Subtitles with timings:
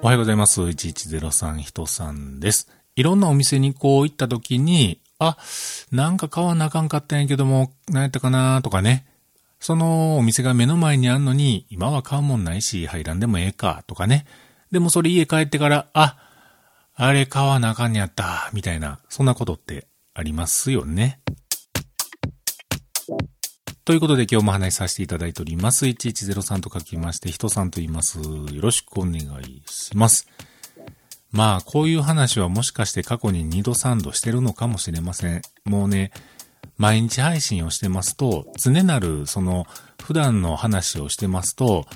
[0.00, 0.60] おはようございます。
[0.62, 2.68] 1103人さんです。
[2.94, 5.36] いろんなお店にこう行った時に、あ、
[5.90, 9.06] なんか買わなあかんかったんやけども、何やったかなとかね。
[9.58, 14.24] そのお店が目の前にあんのに、今は買うもんないし、入らんでもええか、とかね。
[14.70, 16.16] でもそれ家帰ってから、あ、
[16.94, 21.20] あれ買わなあかんやった、みたいな、そんなことってありますよね。
[23.88, 25.86] ということで今日も話しさせていただいております。
[25.86, 28.18] 1103と書きまして、人さんと言います。
[28.18, 30.28] よろしくお願いします。
[31.32, 35.40] まあ、こういう話はもしかして過去に2度3度してるのかもしれません。
[35.64, 36.12] もうね、
[36.76, 39.66] 毎日配信をしてますと、常なる、その、
[40.02, 41.86] 普段の話をしてますと、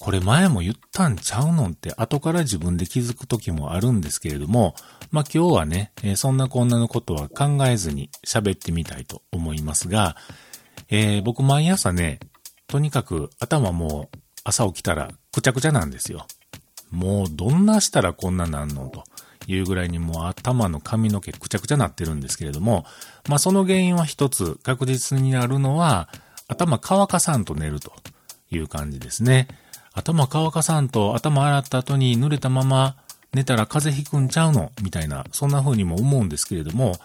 [0.00, 4.74] これ前も言ったんちゃうのって後から自分で気づく時もあるんですけれども、
[5.12, 10.16] まあ今日はね、そんなこんなのことは考えずに喋ってみたいと思いますが、
[10.94, 12.20] えー、僕毎朝ね、
[12.66, 16.26] とにかく頭もう朝起きたらくちゃくちゃなんですよ。
[16.90, 18.90] もうどんなしたらこんななんの？
[18.90, 19.02] と
[19.46, 22.84] いうぐらいにもう頭の髪の毛くちゃくちゃなってるんですけれども、
[23.26, 26.10] まあその原因は一つ確実になるのは
[26.46, 27.94] 頭乾かさんと寝ると
[28.50, 29.48] いう感じですね。
[29.94, 32.96] 頭乾かさんと頭洗った後に濡れたまま
[33.32, 34.72] 寝たら風邪ひくんちゃうの？
[34.82, 36.96] みたいな、そんな風にも思うんですけれども、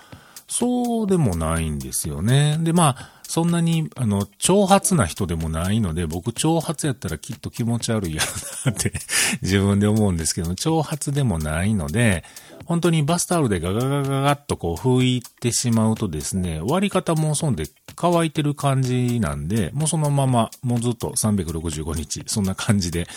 [0.48, 2.58] そうでもないんですよね。
[2.62, 8.94] で、まあ、そんなに、あの、挑発な人でもないので、僕、挑発やったらきっと気持ち悪いやろなって
[9.44, 12.24] 自分で思うんですけど、挑発でもないので、
[12.64, 23.08] 本当にバスタオルでガガガガガッとこう拭いてしまうとですね、割り方もそんで乾いてる感じなんで、もうそのまま、もうずっと365日、そんな感じで、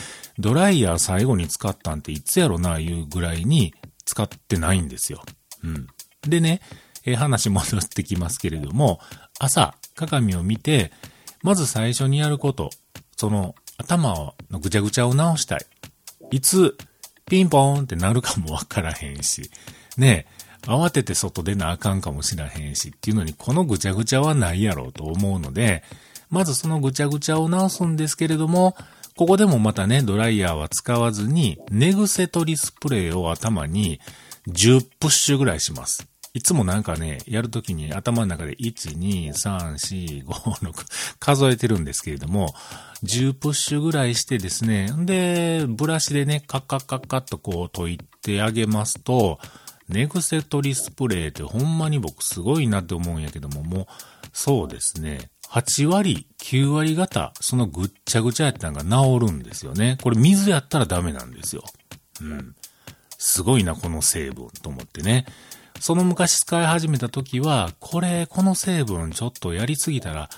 [0.41, 5.23] ドライヤー最後に使ったんっていつやろな、いうぐらいに使ってないんですよ。
[5.63, 5.87] うん。
[6.29, 6.61] でね、
[7.05, 9.01] えー、話戻ってきますけれども、
[9.39, 10.93] 朝、鏡を見て、
[11.43, 12.71] まず最初にやること、
[13.17, 15.67] その頭のぐちゃぐちゃを直したい。
[16.31, 16.77] いつ、
[17.27, 19.51] ピンポーンってなるかもわからへんし、
[19.97, 20.27] ね
[20.63, 25.83] 慌てて外出なあかんかもしらへんしっていうのに、このぐちゃぐちゃはないやろうと思うので、
[26.29, 28.77] まずそのぐちゃぐちゃを直すんですけれども、
[29.17, 34.01] ここでもまたね、ドライヤーは使わずに、寝癖取りスプレーを頭に
[34.49, 36.07] 10プッシュぐらいします。
[36.33, 42.55] いつもなんかね、やるときに頭の中で1、2、3、4、5、6数えてるんですけれども、
[43.03, 49.41] 10プッシュぐらいしてですね、で、ブラシでね、カッカッカッカッとこう解いてあげますと、
[49.89, 53.87] 寝癖取りスプレーってほんまに僕すごいなって思うんやけども、もう、
[54.33, 59.99] そうですね、8割、9割方、そのぐっちゃぐちゃやったのが治るんですよね。
[60.01, 61.65] これ水やったらダメなんですよ。
[62.21, 62.55] うん。
[63.19, 65.27] すごいな、この成分と思ってね。
[65.81, 70.29] その昔使い始めた時は、これ、この成分ちょっとやりすぎたら、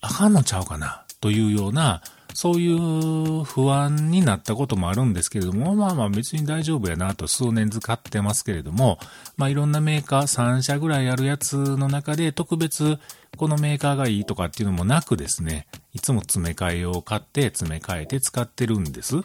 [0.00, 2.02] あかんのちゃうかな、というような、
[2.34, 8.98] そういう不安になったこともあるんですけれども、まあまあ別に大丈夫やなと数年使ってますけれども、
[9.36, 12.98] まあいろんなメーカー3社ぐらいあるやつの中で特別
[13.36, 19.22] このメーカーがいいとかっていうのもなくですね、いつも詰め替えを買って詰め替えて使ってるんです。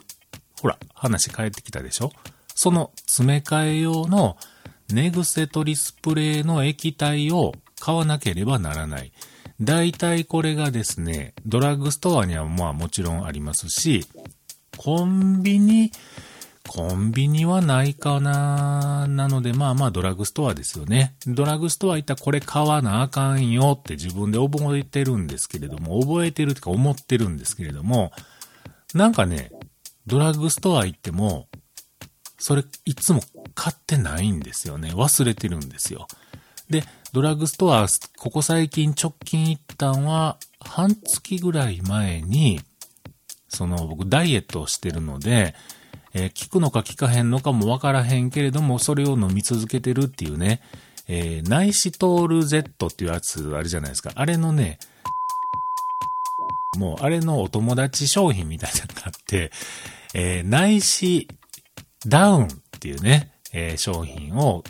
[0.62, 2.12] ほら、話変えてきたでしょ
[2.54, 4.36] その詰め替え用の
[4.94, 9.12] 寝癖取りスプレーの液体を買わなければならない。
[9.60, 14.04] 大体これがですね、ドラッグストアにはまあもちろんありますし、
[14.76, 15.92] コンビニ、
[16.68, 21.14] コンビニはないかななので、まあまあドラッグストアですよね。
[21.26, 28.12] ドラッグストア行ったらこれ買わなあかんよって自分で覚えてるんですけれども、覚えてるってか思ってるんですけれども、
[28.94, 29.50] なんかね、
[30.06, 31.48] ドラッグストア行っても、
[32.42, 33.20] それいつも
[33.54, 34.90] 買ってないんですよね。
[34.90, 36.08] 忘れてるんですよ。
[36.68, 36.82] で、
[37.12, 37.86] ドラッグストア、
[38.18, 42.60] ここ最近直近行ったんは、半月ぐらい前に、
[43.48, 45.54] その僕ダイエットをしてるので、
[46.14, 50.62] えー、効くのか効かへんのかもわからへんけれども、それを飲み続けてるっていうね、
[51.06, 54.10] えー、ナイシトール Z っていうやつあるじゃないですか。
[54.16, 54.80] あれのね、
[56.76, 59.52] もうあれのお友達商品みたいなのがあって、
[60.12, 61.28] えー、内視
[62.06, 62.48] ダウンっ
[62.80, 64.64] ていうね、えー、商品を、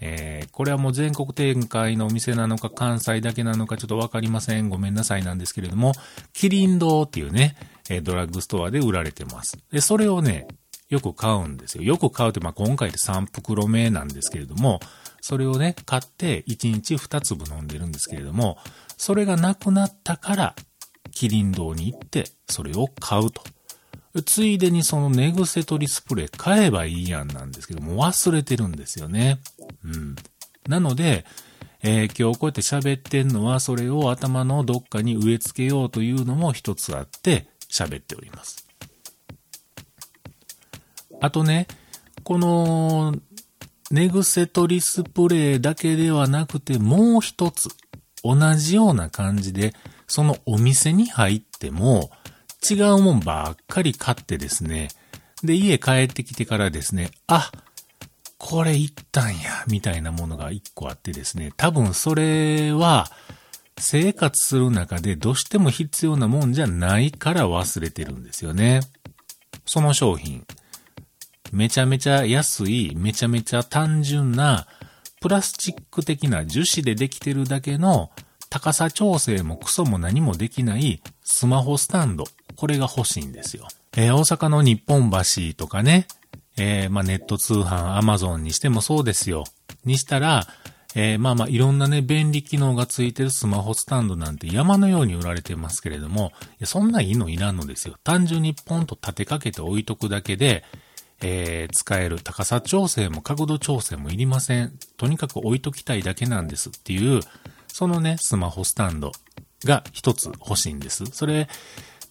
[0.00, 4.68] えー、これはもう全国展開のお店なのか関西だけなのかちょっとわかりません。
[4.68, 5.92] ごめんなさいなんですけれども、
[6.32, 7.56] キリン堂っていうね、
[7.88, 9.58] えー、ドラッグストアで売られてます。
[9.70, 10.48] で、それをね、
[10.88, 11.84] よく買うんですよ。
[11.84, 14.80] よく買うって、まあ、今回で3袋目なんですけれども、
[15.22, 18.58] それをね、買って1日2粒飲んでるんですけれども、
[18.98, 20.56] それがなくなったから、
[21.12, 23.42] キリン堂に行って、それを買うと。
[24.20, 29.40] ついでにその寝癖取りスプレー買えばいいやんなんですけども、忘れてるんですよね。
[29.84, 30.16] うん。
[30.68, 31.24] なので、
[31.82, 38.66] えー、今日こうやって喋ってんのは、それを頭のどっかに植え付けようというのも一つあって、喋っております。
[41.20, 41.66] あとね、
[42.22, 43.14] この、
[43.90, 47.68] 寝癖取りスプレーだけではなくて、もう一つ、
[48.22, 49.74] 同じような感じで、
[50.06, 52.10] そのお店に入っても、
[52.68, 54.88] 違うもんばっかり買ってですね、
[55.42, 57.50] で、家帰ってきてからですね、あ、
[58.38, 63.10] これいったんや、みたいなものが一個あってですね、多分それは、
[63.78, 68.80] 生活する中でどうしても必要なもんじゃないから忘れてるんですよね。
[69.64, 70.46] その商品。
[71.52, 74.66] めちゃめちゃ安い、めちゃめちゃ単純な、
[75.20, 78.10] プラスチック的な樹脂でできてるだけの
[78.50, 82.24] 高さ調整もクソも何もできないスマホスタンド。
[82.56, 83.68] これが欲しいんですよ。
[83.96, 86.06] えー、大阪の日本橋とかね、
[86.56, 89.44] えー、まあ、ネット通販、アマゾンにしてもそうですよ。
[89.84, 90.46] にしたら、
[90.94, 96.32] えー、まあまあいろんなね、便利機能がついてるスマホスタンドなんて山のように売られてますけれども、
[96.64, 97.96] そんないいのいらんのですよ。
[98.04, 100.64] 単純にポンと立てかけて置いとくだけで、
[101.22, 104.72] えー、使える高さ調整も角度調整もいりません。
[104.96, 107.20] とにかく置いときたいだけなんですっていう、
[107.68, 109.12] そのね、スマホスタンド
[109.64, 111.06] が一つ欲しいんです。
[111.06, 111.48] それ、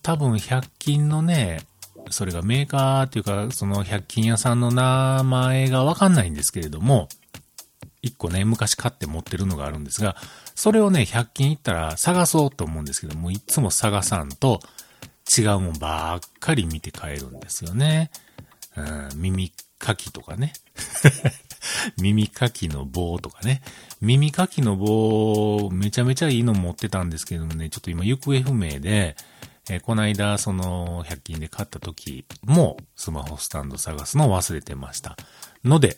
[0.01, 1.61] 多分100均のね、
[2.09, 7.07] それがメーカーっていうか、その100均屋さんの名前がわかんないんですけれども、
[8.01, 10.15] 一個ね、昔買って持ってるのがあるんですが、
[10.55, 14.59] それをね、100均行ったら探そうと思うんですけども、いつも探さんと
[15.37, 18.09] 違うもんばっかり見て買えるんですよね。
[18.75, 20.53] うん、耳かきとかね。
[21.97, 23.61] 耳かきの棒とかね。
[24.01, 29.15] 耳かきの棒、めちゃめちゃいいの持ってたんですけどもね、ちょっと今行方不明で、
[29.69, 35.17] えー、この間、その、100均で買った時も、スマホスタンド探すのを忘れてました。
[35.63, 35.97] ので、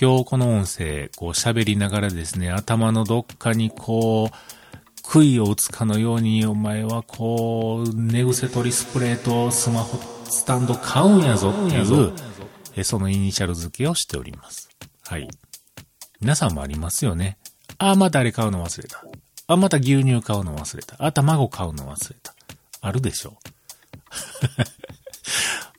[0.00, 4.36] 今日この音声、こう喋りながらですね、頭のどっかにこう、
[5.02, 9.98] 杭を打つかのように、お前はこう、寝癖取りスプレーとスマホ
[10.30, 12.12] スタンド買うんやぞっていう、
[12.76, 14.70] えそのイニシャル付けをしております。
[15.04, 15.28] はい。
[16.20, 17.36] 皆さんもありますよね。
[17.78, 19.04] あ、またあれ買うの忘れた。
[19.46, 20.96] あ、また牛乳買うの忘れた。
[21.04, 22.31] あ、卵買うの忘れた。
[22.82, 23.52] あるでしょう。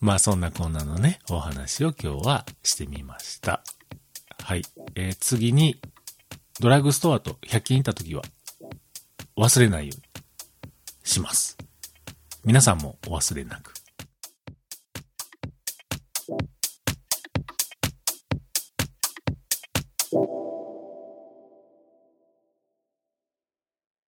[0.00, 3.62] まあそんなこんなのね、お話を今日はしてみました。
[4.42, 4.62] はい。
[4.94, 5.80] えー、次に、
[6.60, 8.22] ドラッグストアと100均行った時は、
[9.36, 10.02] 忘れないように
[11.04, 11.58] します。
[12.42, 13.74] 皆さんもお忘れなく。